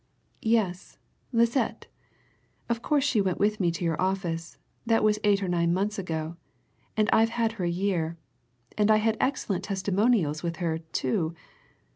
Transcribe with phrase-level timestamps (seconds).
[0.41, 0.97] "Yes
[1.31, 1.85] Lisette.
[2.69, 5.99] Of course she went with me to your office that was eight or nine months
[5.99, 6.37] ago,
[6.97, 8.17] and I've had her a year.
[8.79, 11.35] And I had excellent testimonials with her, too.